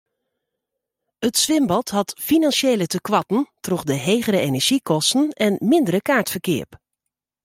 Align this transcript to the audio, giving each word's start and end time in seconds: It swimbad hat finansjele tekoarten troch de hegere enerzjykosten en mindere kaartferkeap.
It 1.27 1.35
swimbad 1.43 1.87
hat 1.97 2.09
finansjele 2.29 2.87
tekoarten 2.93 3.43
troch 3.65 3.83
de 3.89 3.97
hegere 4.07 4.39
enerzjykosten 4.47 5.25
en 5.45 5.53
mindere 5.71 6.01
kaartferkeap. 6.07 6.71